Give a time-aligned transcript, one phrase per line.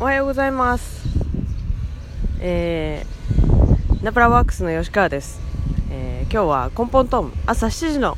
[0.00, 1.06] おはようございます。
[2.40, 5.42] えー、ナプラワークスの吉川です、
[5.90, 8.16] えー今日はコンポントーム朝7時の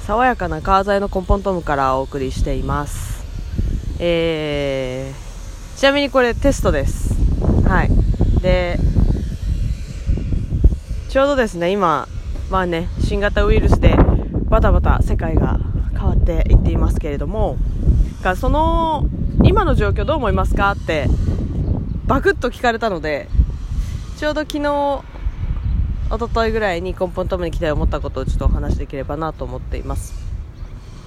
[0.00, 3.24] 爽やかな川沿いのコンポントームからお送りしています。
[4.00, 7.14] えー、ちなみにこれテストです。
[7.68, 7.90] はい。
[8.42, 8.80] で
[11.08, 12.08] ちょうどですね今
[12.50, 13.96] まあね新型ウイルスで
[14.48, 15.60] バタバタ世界が
[15.92, 17.58] 変わっていっていますけれども
[18.22, 19.06] がその
[19.44, 20.70] 今の状況どう思いますか？
[20.70, 21.08] って
[22.06, 23.28] バクッと聞かれたので
[24.16, 25.02] ちょうど昨日
[26.10, 30.14] 一昨日ぐらいに根本ともに来て思ったことをちょっとお話しできればなと思っています。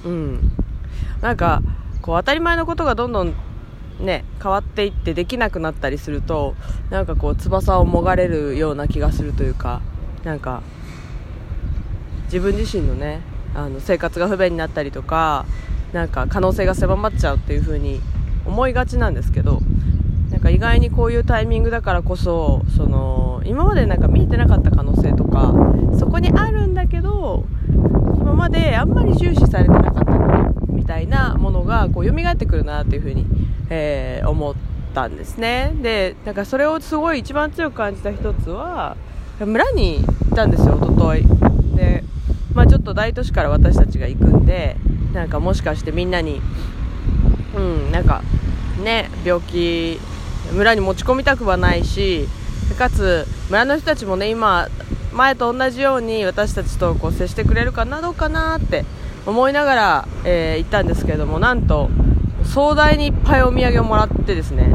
[0.03, 0.51] うん。
[1.21, 1.61] なんか
[2.01, 3.33] こう当たり前のことがどんどん
[3.99, 6.55] ね変わっていってできなくなったりすると
[6.89, 9.81] なんかこう翼をもがれるような気がするというか
[10.23, 10.63] なんか
[12.25, 13.21] 自分自身のね
[13.53, 15.45] あの生活が不便になったりとか
[15.95, 18.01] なんか可能性が狭まっちゃうっていう風に
[18.45, 19.61] 思いがちなんですけど
[20.29, 25.53] なんか意外にこういうタイミングだからこそその今までなんか見えてなかった可能性とか
[25.97, 27.45] そこにあるんだけど
[28.17, 30.11] 今まであんまり重視されてなかったこ
[30.67, 33.25] とみたいなものがこう蘇ってくるなっていう風に、
[33.69, 34.55] えー思っ
[34.93, 35.73] たんですね。
[35.81, 38.97] でなんかそれをすごい一番強く感じた一つは
[39.39, 42.03] 村に行ったんですよ一昨日で
[42.53, 44.77] まあちょっと大都市から私たちが行くんで
[45.15, 46.41] なんかもしかしてみんなに
[47.55, 48.21] うんなんか
[48.83, 49.99] ね病気
[50.51, 52.27] 村に持ち込みたくはないし
[52.77, 54.67] かつ村の人たちもね今
[55.13, 58.83] 前と同じように私たちとこう接してくれるかなどうかなって
[59.25, 61.89] 思いながら、えー行ったんですけれどもなんと
[62.43, 64.71] 壮大にいっぱいお土産をもらってですね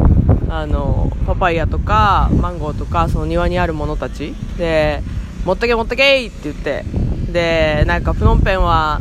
[0.49, 5.03] あのパパイヤとかマンゴーとかその庭にあるものたちで
[5.45, 6.85] 持ってけ持ってけって言って
[7.31, 9.01] でなんかプノンペンは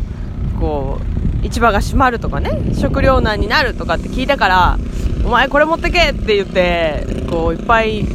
[0.59, 4.79] こう市場が閉まるとかね食糧難になるとかって聞いたから
[5.25, 8.05] お前これ持ってけって言ってこういっぱい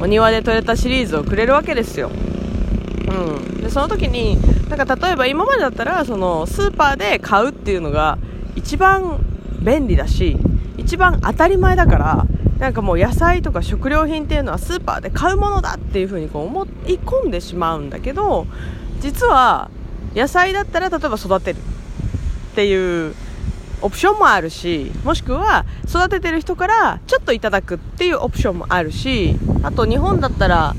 [0.00, 2.10] お庭で採れたシリーズをくれるわけですよ。
[2.10, 4.36] うん、でその時に
[4.68, 8.18] なんか例えば今までだったらそのスーパーで買うっていうのが
[8.56, 9.18] 一番
[9.60, 10.36] 便利だし
[10.76, 12.26] 一番当たり前だから
[12.58, 18.46] なんかもう野菜とか食料品っていうのはスーパーで買うものだっていう風にこう思い込んでしまうんだけど
[19.00, 19.70] 実は
[20.14, 21.58] 野菜だったら例えば育てる。
[22.54, 23.16] っていう
[23.82, 30.74] オプションもあるしもしくは育ててる人からちょっといただくっていうオプションもあるしあと日本だったら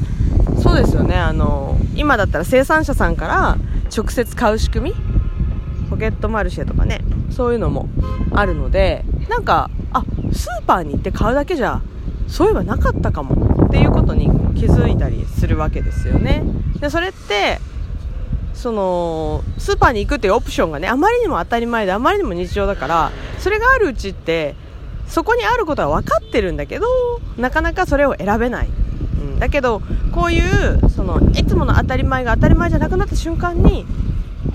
[0.63, 3.57] そうですよねあの今だったら生産者さんから
[3.95, 4.95] 直接買う仕組み
[5.89, 7.89] ポケットマルシェとかねそういうのも
[8.31, 11.81] あるのでなんかあスーパーに行って買うだけじゃ
[12.27, 16.41] そういえばなかったかもっていうことに気づいたりするわけですよね。
[16.79, 17.59] でそれって
[18.65, 24.55] そのスーパーに行くっていうオプションがねあまりにも当たり前であまりにも日常だからそれがあるうちって
[25.07, 26.87] そこにあることは分かってるんだけど
[27.37, 33.85] なかなかそれを選べない、うん、だけどこういうそのいつもの当たり前が当たり前じゃなくなった瞬間に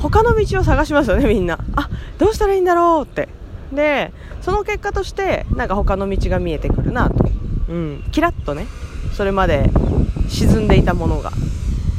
[0.01, 1.61] 他の道を探しますよねみんな。
[1.77, 1.89] あ
[2.19, 3.29] どうしたらいいんだろうって。
[3.73, 7.31] でその結果としてなんか他の道が見えてくるなと、
[7.69, 8.67] うん、キラッとね
[9.13, 9.71] それまで
[10.29, 11.31] 沈んでいたものが。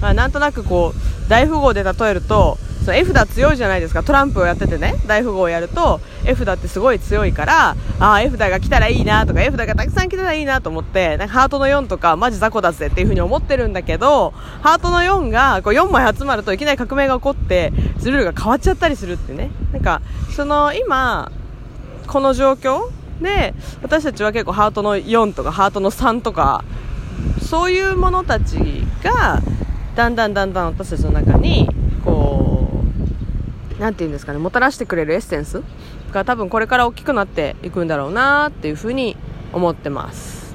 [0.02, 4.04] まあ、なんとなくこう大富豪で例えるとその絵札強いじゃないですか。
[4.04, 4.96] トランプをやっててね。
[5.08, 14.32] 大富豪をやると絵札ってすごい強いからああ絵札が来たらいいなとか絵札がたくさん来たらいいなと思ってなんかハートの4とかマジ雑魚だぜっていう風に思ってるんだけど
[14.62, 17.72] ハートの4がこう4枚集まるといきなり革命が起こって
[18.04, 19.52] ルールが変わっちゃったりするってね。
[19.72, 20.02] なんか
[20.36, 21.32] その今
[22.08, 22.90] この状況
[23.22, 26.66] で私たちは結構ハートの4とかハートの3とか
[27.42, 28.58] そういうものたち
[29.04, 29.42] が
[29.96, 31.68] だんだんだんだん私たちの中に
[32.06, 32.70] こ
[33.78, 35.64] うなんていうんですかねもたらしてくれるエッセンス
[36.12, 39.18] が多分これから大きくなっていくんだろうなっていうふうに
[39.54, 40.51] 思ってます。